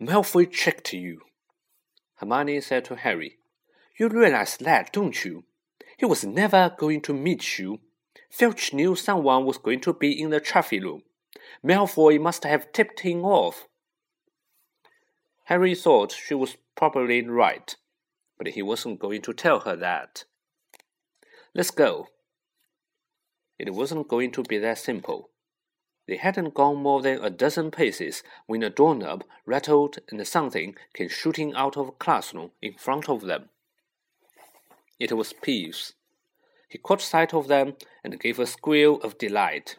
Malfoy 0.00 0.50
checked 0.50 0.92
you, 0.92 1.20
Hermione 2.16 2.60
said 2.60 2.84
to 2.86 2.96
Harry. 2.96 3.38
You 3.96 4.08
realize 4.08 4.56
that, 4.56 4.92
don't 4.92 5.24
you? 5.24 5.44
He 5.96 6.04
was 6.04 6.24
never 6.24 6.74
going 6.76 7.02
to 7.02 7.14
meet 7.14 7.58
you 7.58 7.78
Filch 8.34 8.74
knew 8.74 8.96
someone 8.96 9.44
was 9.44 9.58
going 9.58 9.80
to 9.80 9.92
be 9.92 10.20
in 10.20 10.30
the 10.30 10.40
trophy 10.40 10.80
room. 10.80 11.04
Malfoy 11.64 12.20
must 12.20 12.42
have 12.42 12.72
tipped 12.72 13.00
him 13.00 13.24
off. 13.24 13.68
Harry 15.44 15.74
thought 15.74 16.12
she 16.12 16.34
was 16.34 16.56
probably 16.74 17.22
right, 17.22 17.76
but 18.38 18.48
he 18.48 18.62
wasn't 18.62 18.98
going 18.98 19.22
to 19.22 19.32
tell 19.32 19.60
her 19.60 19.76
that. 19.76 20.24
Let's 21.54 21.70
go. 21.70 22.08
It 23.58 23.74
wasn't 23.74 24.08
going 24.08 24.32
to 24.32 24.42
be 24.42 24.58
that 24.58 24.78
simple. 24.78 25.30
They 26.06 26.16
hadn't 26.16 26.54
gone 26.54 26.76
more 26.76 27.00
than 27.00 27.24
a 27.24 27.30
dozen 27.30 27.70
paces 27.70 28.22
when 28.46 28.62
a 28.62 28.70
doorknob 28.70 29.24
rattled 29.46 29.98
and 30.10 30.26
something 30.26 30.76
came 30.92 31.08
shooting 31.08 31.54
out 31.54 31.76
of 31.76 31.88
a 31.88 31.92
classroom 31.92 32.50
in 32.60 32.74
front 32.74 33.08
of 33.08 33.22
them. 33.22 33.48
It 34.98 35.12
was 35.12 35.32
Peeves. 35.32 35.92
He 36.68 36.78
caught 36.78 37.00
sight 37.00 37.32
of 37.32 37.48
them 37.48 37.74
and 38.02 38.20
gave 38.20 38.38
a 38.38 38.46
squeal 38.46 39.00
of 39.02 39.18
delight. 39.18 39.76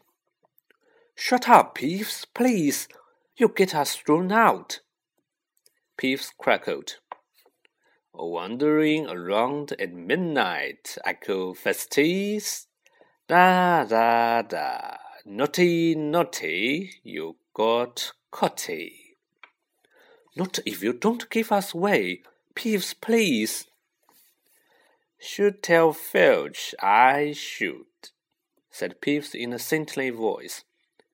Shut 1.15 1.50
up, 1.50 1.77
Peeves, 1.77 2.25
please. 2.34 2.88
You'll 3.38 3.50
get 3.50 3.75
us 3.75 3.95
thrown 3.95 4.31
out. 4.31 4.79
Peeves 5.97 6.31
crackled. 6.37 6.97
Wandering 8.13 9.07
around 9.07 9.73
at 9.79 9.93
midnight, 9.93 10.97
Ickle 11.05 11.55
Firsties. 11.55 12.67
Da 13.27 13.85
da 13.85 14.41
da. 14.41 14.97
Naughty, 15.25 15.95
naughty, 15.95 16.91
you 17.03 17.37
got 17.53 18.11
caughty. 18.29 19.17
Not 20.35 20.59
if 20.65 20.83
you 20.83 20.93
don't 20.93 21.29
give 21.29 21.51
us 21.51 21.73
way. 21.73 22.21
Peeves, 22.55 22.93
please. 22.99 23.65
Should 25.17 25.63
tell 25.63 25.93
Filch 25.93 26.75
I 26.81 27.33
should, 27.33 28.11
said 28.69 29.01
Peeves 29.01 29.33
in 29.33 29.53
a 29.53 29.59
saintly 29.59 30.09
voice, 30.09 30.63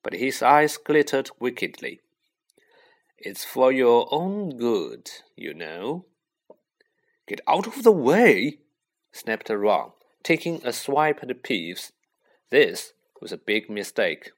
but 0.04 0.14
his 0.14 0.42
eyes 0.42 0.78
glittered 0.78 1.30
wickedly. 1.40 2.02
It's 3.24 3.46
for 3.46 3.72
your 3.72 4.08
own 4.12 4.58
good, 4.58 5.12
you 5.36 5.54
know. 5.54 6.06
Get 7.28 7.40
out 7.48 7.68
of 7.68 7.84
the 7.84 7.92
way, 7.92 8.58
snapped 9.12 9.48
Ron, 9.48 9.92
taking 10.24 10.60
a 10.66 10.74
swipe 10.74 11.20
at 11.22 11.44
Peeves. 11.44 11.92
This 12.50 12.94
was 13.22 13.32
a 13.32 13.38
big 13.38 13.70
mistake. 13.70 14.32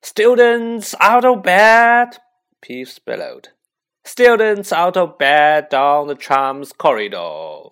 Students 0.00 0.94
out 0.98 1.26
of 1.26 1.42
bed, 1.42 2.16
Peeves 2.62 2.98
bellowed. 3.04 3.48
Students 4.02 4.72
out 4.72 4.96
of 4.96 5.18
bed 5.18 5.68
down 5.68 6.06
the 6.06 6.14
Charms 6.14 6.72
corridor. 6.72 7.68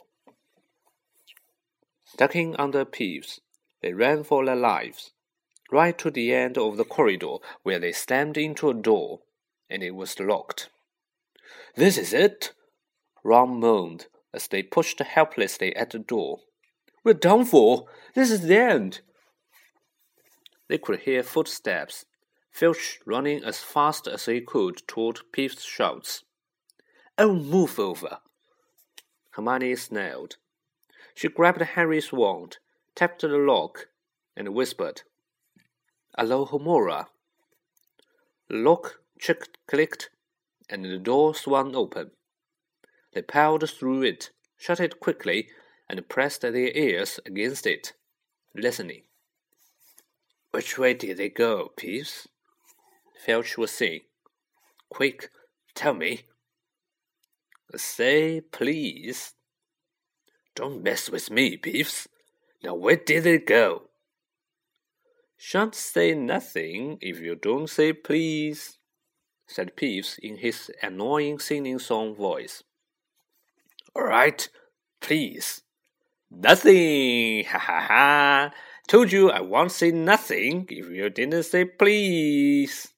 Ducking 2.19 2.55
under 2.59 2.85
Peeves, 2.85 3.41
they 3.81 3.95
ran 3.95 4.25
for 4.25 4.45
their 4.45 4.57
lives, 4.57 5.13
right 5.71 5.97
to 5.97 6.11
the 6.11 6.35
end 6.35 6.59
of 6.59 6.77
the 6.77 6.85
corridor 6.85 7.37
where 7.63 7.79
they 7.79 7.93
slammed 7.93 8.37
into 8.37 8.69
a 8.69 8.75
door, 8.75 9.21
and 9.73 9.83
it 9.83 9.95
was 9.95 10.21
locked. 10.21 10.69
This 11.75 11.97
is 11.97 12.13
it, 12.13 12.53
Ron 13.25 13.59
moaned 13.59 14.07
as 14.35 14.47
they 14.49 14.63
pushed 14.63 15.01
helplessly 15.01 15.75
at 15.75 15.91
the 15.91 15.99
door. 15.99 16.41
We're 17.05 17.15
done 17.15 17.45
for. 17.45 17.87
This 18.15 18.31
is 18.31 18.43
the 18.43 18.59
end. 18.59 19.01
They 20.69 20.79
could 20.79 21.01
hear 21.01 21.23
footsteps, 21.23 22.05
Filch 22.51 23.01
running 23.07 23.43
as 23.45 23.61
fast 23.61 24.07
as 24.07 24.27
he 24.27 24.41
could 24.41 24.87
toward 24.87 25.21
Peeves' 25.33 25.65
shouts. 25.65 26.23
Oh, 27.19 27.35
move 27.35 27.79
over! 27.79 28.19
Hermione 29.33 29.77
snarled. 29.77 30.37
She 31.15 31.29
grabbed 31.29 31.63
Harry's 31.63 32.13
wand, 32.13 32.59
tapped 32.95 33.23
the 33.23 33.29
lock, 33.29 33.89
and 34.37 34.55
whispered, 34.55 35.03
Alohomora. 36.19 37.07
The 38.49 38.57
lock 38.57 39.02
clicked, 39.67 40.11
and 40.69 40.85
the 40.85 40.99
door 40.99 41.35
swung 41.35 41.75
open. 41.77 42.11
They 43.13 43.23
piled 43.23 43.69
through 43.69 44.03
it, 44.03 44.31
shut 44.57 44.81
it 44.81 45.01
quickly, 45.01 45.49
and 45.89 46.09
pressed 46.09 46.41
their 46.41 46.55
ears 46.55 47.21
against 47.27 47.67
it, 47.67 47.93
listening. 48.55 49.03
Which 50.51 50.79
way 50.79 50.95
did 50.95 51.17
they 51.17 51.29
go, 51.29 51.73
Peeves? 51.77 52.27
Filch 53.25 53.57
was 53.57 53.71
saying. 53.71 54.01
Quick, 54.89 55.31
tell 55.75 55.95
me. 55.95 56.23
Say 57.77 58.41
please. 58.41 59.35
Don't 60.55 60.83
mess 60.83 61.09
with 61.09 61.31
me, 61.31 61.57
Peeves. 61.57 62.07
Now 62.63 62.75
where 62.75 62.97
did 62.97 63.25
they 63.25 63.39
go? 63.39 63.89
Shan't 65.37 65.75
say 65.75 66.15
nothing 66.15 66.99
if 67.01 67.19
you 67.21 67.35
don't 67.35 67.69
say 67.69 67.93
please, 67.93 68.79
said 69.53 69.77
Peeves 69.77 70.19
in 70.19 70.39
his 70.39 70.71
annoying 70.83 71.39
singing 71.39 71.79
song 71.79 72.15
voice. 72.15 72.63
All 73.95 74.05
right, 74.05 74.49
please. 75.01 75.63
Nothing, 76.31 77.45
ha 77.45 77.59
ha 77.59 77.81
ha. 77.81 78.51
Told 78.89 79.13
you 79.13 79.31
I 79.31 79.41
won't 79.41 79.73
say 79.73 79.91
nothing 79.91 80.67
if 80.71 80.89
you 80.89 81.11
didn't 81.11 81.45
say 81.45 81.65
please. 81.65 82.89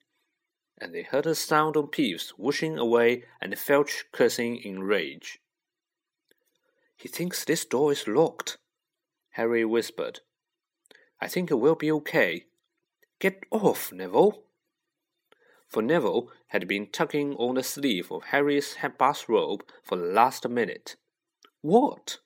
And 0.78 0.94
they 0.94 1.02
heard 1.02 1.26
a 1.26 1.34
sound 1.34 1.76
of 1.76 1.90
Peeves 1.90 2.30
whooshing 2.38 2.78
away 2.78 3.25
and 3.40 3.58
Filch 3.58 4.04
cursing 4.12 4.56
in 4.56 4.82
rage. 4.82 5.40
He 6.96 7.08
thinks 7.08 7.44
this 7.44 7.64
door 7.64 7.92
is 7.92 8.06
locked, 8.06 8.56
Harry 9.30 9.64
whispered. 9.64 10.20
I 11.20 11.28
think 11.28 11.50
it 11.50 11.56
will 11.56 11.75
be 11.75 11.90
okay. 11.92 12.46
Get 13.18 13.44
off, 13.50 13.92
Neville. 13.92 14.42
For 15.74 15.82
Neville 15.82 16.30
had 16.50 16.68
been 16.68 16.86
tugging 16.86 17.34
on 17.34 17.56
the 17.56 17.64
sleeve 17.64 18.12
of 18.12 18.26
Harry's 18.26 18.76
bathrobe 18.96 19.64
for 19.82 19.96
the 19.96 20.04
last 20.04 20.48
minute. 20.48 20.94
What? 21.62 22.18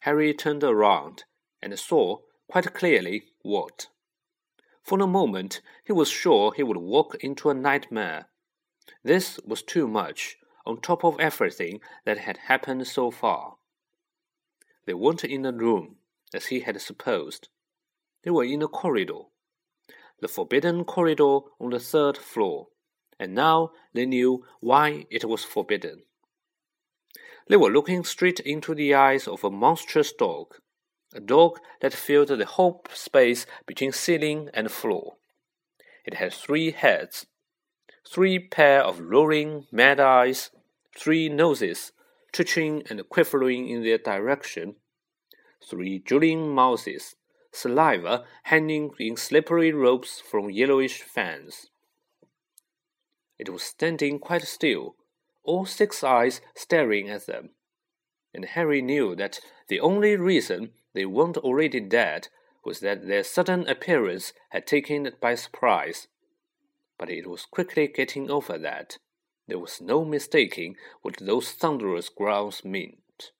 Harry 0.00 0.34
turned 0.34 0.64
around 0.64 1.22
and 1.62 1.78
saw 1.78 2.22
quite 2.48 2.74
clearly 2.74 3.26
what. 3.42 3.86
For 4.82 5.00
a 5.00 5.06
moment 5.06 5.60
he 5.84 5.92
was 5.92 6.08
sure 6.08 6.52
he 6.52 6.64
would 6.64 6.78
walk 6.78 7.14
into 7.20 7.50
a 7.50 7.54
nightmare. 7.54 8.26
This 9.04 9.38
was 9.46 9.62
too 9.62 9.86
much, 9.86 10.38
on 10.66 10.80
top 10.80 11.04
of 11.04 11.20
everything 11.20 11.78
that 12.04 12.18
had 12.18 12.48
happened 12.48 12.88
so 12.88 13.12
far. 13.12 13.58
They 14.86 14.94
weren't 14.94 15.22
in 15.22 15.46
a 15.46 15.52
room, 15.52 15.98
as 16.34 16.46
he 16.46 16.60
had 16.60 16.80
supposed. 16.80 17.48
They 18.24 18.32
were 18.32 18.42
in 18.42 18.60
a 18.60 18.66
corridor. 18.66 19.26
The 20.20 20.28
forbidden 20.28 20.84
corridor 20.84 21.40
on 21.60 21.70
the 21.70 21.78
third 21.78 22.16
floor, 22.16 22.68
and 23.18 23.34
now 23.34 23.70
they 23.94 24.06
knew 24.06 24.44
why 24.60 25.06
it 25.10 25.24
was 25.24 25.44
forbidden. 25.44 26.02
They 27.48 27.56
were 27.56 27.70
looking 27.70 28.04
straight 28.04 28.40
into 28.40 28.74
the 28.74 28.94
eyes 28.94 29.26
of 29.26 29.44
a 29.44 29.50
monstrous 29.50 30.12
dog, 30.12 30.56
a 31.14 31.20
dog 31.20 31.58
that 31.80 31.94
filled 31.94 32.28
the 32.28 32.44
whole 32.44 32.84
space 32.92 33.46
between 33.66 33.92
ceiling 33.92 34.50
and 34.52 34.70
floor. 34.70 35.16
It 36.04 36.14
had 36.14 36.32
three 36.32 36.72
heads, 36.72 37.26
three 38.06 38.38
pair 38.38 38.82
of 38.82 39.00
roaring 39.00 39.66
mad 39.70 40.00
eyes, 40.00 40.50
three 40.96 41.28
noses, 41.28 41.92
twitching 42.32 42.82
and 42.90 43.08
quivering 43.08 43.68
in 43.68 43.82
their 43.82 43.98
direction, 43.98 44.76
three 45.64 45.98
drooling 45.98 46.54
mouths, 46.54 47.14
saliva 47.52 48.24
hanging 48.44 48.90
in 48.98 49.16
slippery 49.16 49.72
ropes 49.72 50.20
from 50.20 50.50
yellowish 50.50 51.02
fans. 51.02 51.70
It 53.38 53.48
was 53.48 53.62
standing 53.62 54.18
quite 54.18 54.42
still, 54.42 54.96
all 55.44 55.64
six 55.64 56.02
eyes 56.02 56.40
staring 56.54 57.08
at 57.08 57.26
them. 57.26 57.50
And 58.34 58.44
Harry 58.44 58.82
knew 58.82 59.14
that 59.16 59.40
the 59.68 59.80
only 59.80 60.16
reason 60.16 60.70
they 60.94 61.06
weren't 61.06 61.38
already 61.38 61.80
dead 61.80 62.28
was 62.64 62.80
that 62.80 63.06
their 63.06 63.24
sudden 63.24 63.66
appearance 63.68 64.32
had 64.50 64.66
taken 64.66 65.06
it 65.06 65.20
by 65.20 65.34
surprise. 65.34 66.08
But 66.98 67.10
it 67.10 67.26
was 67.26 67.46
quickly 67.46 67.86
getting 67.86 68.30
over 68.30 68.58
that. 68.58 68.98
There 69.46 69.58
was 69.58 69.80
no 69.80 70.04
mistaking 70.04 70.76
what 71.00 71.16
those 71.18 71.52
thunderous 71.52 72.08
growls 72.10 72.64
meant. 72.64 73.32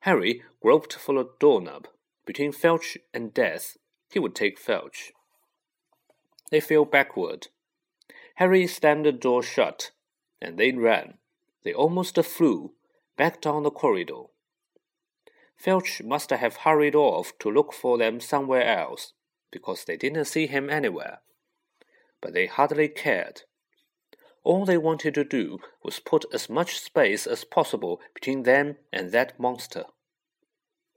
Harry 0.00 0.42
groped 0.60 0.94
for 0.94 1.16
a 1.20 1.26
doorknob. 1.38 1.86
Between 2.26 2.52
Filch 2.52 2.98
and 3.12 3.34
death, 3.34 3.76
he 4.10 4.18
would 4.18 4.34
take 4.34 4.58
Filch. 4.58 5.12
They 6.50 6.60
fell 6.60 6.84
backward. 6.84 7.48
Harry 8.36 8.66
slammed 8.66 9.06
the 9.06 9.12
door 9.12 9.42
shut 9.42 9.90
and 10.40 10.58
they 10.58 10.72
ran. 10.72 11.14
They 11.64 11.72
almost 11.72 12.22
flew 12.22 12.72
back 13.16 13.40
down 13.40 13.62
the 13.62 13.70
corridor. 13.70 14.24
Filch 15.56 16.02
must 16.02 16.30
have 16.30 16.56
hurried 16.56 16.94
off 16.94 17.32
to 17.38 17.50
look 17.50 17.72
for 17.72 17.96
them 17.96 18.20
somewhere 18.20 18.64
else, 18.66 19.12
because 19.50 19.84
they 19.84 19.96
didn't 19.96 20.26
see 20.26 20.46
him 20.46 20.68
anywhere. 20.68 21.20
But 22.20 22.34
they 22.34 22.46
hardly 22.46 22.88
cared. 22.88 23.42
All 24.42 24.66
they 24.66 24.76
wanted 24.76 25.14
to 25.14 25.24
do 25.24 25.60
was 25.82 26.00
put 26.00 26.26
as 26.34 26.50
much 26.50 26.78
space 26.78 27.26
as 27.26 27.44
possible 27.44 28.00
between 28.12 28.42
them 28.42 28.76
and 28.92 29.10
that 29.12 29.40
monster. 29.40 29.84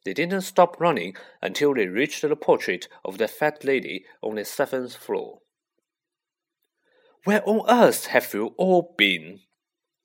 They 0.08 0.13
didn't 0.13 0.43
stop 0.43 0.80
running 0.80 1.17
until 1.41 1.74
they 1.74 1.88
reached 1.88 2.22
the 2.22 2.34
portrait 2.38 2.88
of 3.04 3.17
the 3.17 3.28
fat 3.28 3.65
lady 3.65 4.06
on 4.22 4.36
the 4.36 4.46
seventh 4.46 4.96
floor. 4.96 5.39
Where 7.26 7.43
on 7.46 7.70
earth 7.70 8.06
have 8.06 8.34
you 8.34 8.54
all 8.56 8.96
been? 8.98 9.41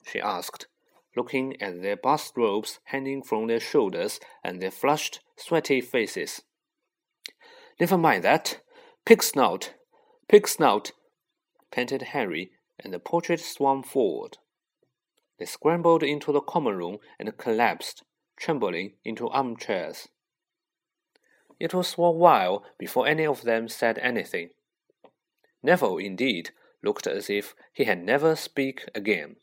she 0.04 0.20
asked, 0.20 0.66
looking 1.14 1.62
at 1.62 1.82
their 1.82 1.94
bathrobes 1.94 2.80
hanging 2.86 3.22
from 3.22 3.46
their 3.46 3.60
shoulders 3.60 4.18
and 4.42 4.60
their 4.60 4.72
flushed, 4.72 5.20
sweaty 5.36 5.80
faces. 5.80 6.42
Never 7.78 7.96
mind 7.96 8.24
that. 8.24 8.60
Pig 9.06 9.22
snout, 9.22 9.74
pig 10.28 10.48
snout, 10.48 10.90
panted 11.70 12.02
Harry, 12.10 12.50
and 12.80 12.92
the 12.92 12.98
portrait 12.98 13.38
swung 13.38 13.84
forward. 13.84 14.38
They 15.38 15.44
scrambled 15.46 16.02
into 16.02 16.32
the 16.32 16.40
common 16.40 16.76
room 16.76 16.98
and 17.20 17.36
collapsed, 17.38 18.02
trembling, 18.42 18.92
into 19.05 19.28
armchairs. 19.28 20.09
It 21.61 21.72
was 21.72 21.94
a 21.96 22.11
while 22.11 22.64
before 22.76 23.07
any 23.07 23.24
of 23.24 23.42
them 23.42 23.68
said 23.68 23.98
anything. 23.98 24.50
Neville, 25.62 25.98
indeed, 25.98 26.50
looked 26.83 27.07
as 27.07 27.31
if 27.31 27.55
he 27.72 27.85
had 27.85 28.05
never 28.05 28.35
speak 28.35 28.88
again. 28.96 29.37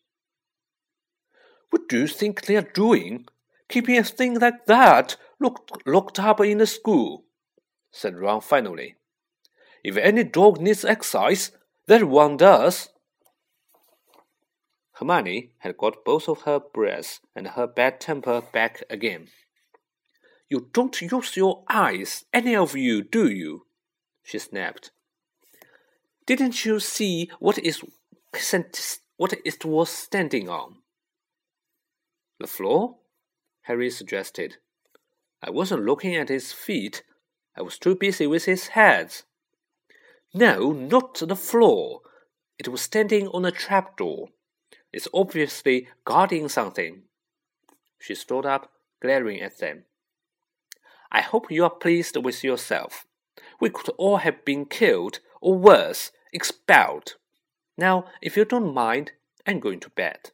What 1.69 1.87
do 1.87 1.99
you 1.99 2.07
think 2.07 2.41
they 2.41 2.57
are 2.57 2.73
doing, 2.73 3.25
keeping 3.69 3.97
a 3.97 4.03
thing 4.03 4.37
like 4.37 4.65
that 4.65 5.15
locked, 5.39 5.87
locked 5.87 6.19
up 6.19 6.41
in 6.41 6.57
the 6.57 6.67
school? 6.67 7.23
said 7.91 8.17
Ron 8.17 8.41
finally. 8.41 8.95
If 9.81 9.95
any 9.95 10.25
dog 10.25 10.59
needs 10.59 10.83
exercise, 10.83 11.51
that 11.87 12.03
one 12.03 12.35
does. 12.35 12.89
Hermione 14.99 15.51
had 15.59 15.77
got 15.77 16.03
both 16.03 16.27
of 16.27 16.41
her 16.41 16.59
breaths 16.59 17.21
and 17.33 17.47
her 17.47 17.65
bad 17.65 18.01
temper 18.01 18.41
back 18.41 18.83
again. 18.89 19.29
You 20.49 20.67
don't 20.73 21.01
use 21.01 21.37
your 21.37 21.63
eyes, 21.69 22.25
any 22.33 22.53
of 22.53 22.75
you, 22.75 23.01
do 23.03 23.29
you? 23.29 23.65
she 24.23 24.39
snapped. 24.39 24.91
Didn't 26.25 26.65
you 26.65 26.81
see 26.81 27.31
what 27.39 27.57
is 27.59 27.81
what 29.15 29.33
it 29.45 29.65
was 29.65 29.89
standing 29.89 30.49
on? 30.49 30.77
The 32.39 32.47
floor? 32.47 32.97
Harry 33.63 33.89
suggested. 33.89 34.57
I 35.41 35.49
wasn't 35.49 35.85
looking 35.85 36.15
at 36.15 36.27
his 36.27 36.51
feet. 36.51 37.03
I 37.55 37.61
was 37.61 37.79
too 37.79 37.95
busy 37.95 38.27
with 38.27 38.45
his 38.45 38.67
head. 38.67 39.13
No, 40.33 40.73
not 40.73 41.15
the 41.15 41.35
floor. 41.35 42.01
It 42.57 42.67
was 42.67 42.81
standing 42.81 43.27
on 43.29 43.45
a 43.45 43.51
trapdoor. 43.51 44.29
It's 44.91 45.07
obviously 45.13 45.87
guarding 46.05 46.49
something. 46.49 47.03
She 47.99 48.15
stood 48.15 48.45
up, 48.45 48.71
glaring 49.01 49.41
at 49.41 49.59
them. 49.59 49.83
I 51.11 51.21
hope 51.21 51.51
you 51.51 51.63
are 51.63 51.69
pleased 51.69 52.17
with 52.17 52.43
yourself. 52.43 53.05
We 53.59 53.69
could 53.69 53.89
all 53.97 54.17
have 54.17 54.45
been 54.45 54.65
killed, 54.65 55.19
or 55.41 55.57
worse, 55.57 56.11
expelled. 56.33 57.15
Now, 57.77 58.05
if 58.21 58.35
you 58.35 58.45
don't 58.45 58.73
mind, 58.73 59.13
I'm 59.45 59.59
going 59.59 59.79
to 59.81 59.89
bed. 59.89 60.31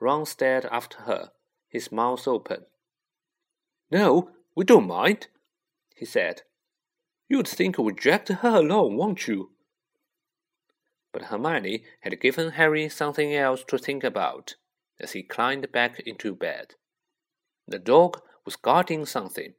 Ron 0.00 0.26
stared 0.26 0.66
after 0.66 1.02
her, 1.02 1.30
his 1.68 1.90
mouth 1.90 2.28
open. 2.28 2.66
No, 3.90 4.30
we 4.54 4.64
don't 4.64 4.86
mind, 4.86 5.28
he 5.94 6.04
said. 6.04 6.42
You'd 7.28 7.48
think 7.48 7.78
we 7.78 7.92
dragged 7.92 8.28
her 8.28 8.56
along, 8.56 8.96
won't 8.96 9.26
you? 9.26 9.50
But 11.16 11.28
Hermione 11.28 11.82
had 12.00 12.20
given 12.20 12.50
Harry 12.50 12.90
something 12.90 13.34
else 13.34 13.64
to 13.68 13.78
think 13.78 14.04
about 14.04 14.56
as 15.00 15.12
he 15.12 15.22
climbed 15.22 15.72
back 15.72 15.98
into 16.00 16.34
bed. 16.34 16.74
The 17.66 17.78
dog 17.78 18.20
was 18.44 18.56
guarding 18.56 19.06
something. 19.06 19.54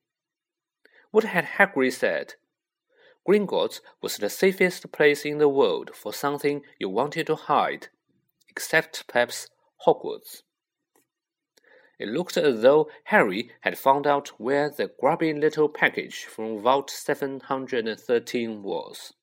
What 1.09 1.23
had 1.23 1.45
Hagrid 1.57 1.93
said? 1.93 2.35
Gringotts 3.27 3.81
was 4.03 4.17
the 4.17 4.29
safest 4.29 4.91
place 4.91 5.25
in 5.25 5.39
the 5.39 5.49
world 5.49 5.95
for 5.95 6.13
something 6.13 6.61
you 6.77 6.89
wanted 6.89 7.25
to 7.25 7.35
hide, 7.35 7.87
except 8.47 9.07
perhaps 9.07 9.49
Hogwarts. 9.87 10.43
It 11.97 12.09
looked 12.09 12.37
as 12.37 12.61
though 12.61 12.87
Harry 13.05 13.49
had 13.61 13.79
found 13.79 14.05
out 14.05 14.39
where 14.39 14.69
the 14.69 14.91
grubby 14.99 15.33
little 15.33 15.69
package 15.69 16.25
from 16.25 16.59
Vault 16.59 16.91
713 16.91 18.61
was. 18.61 19.13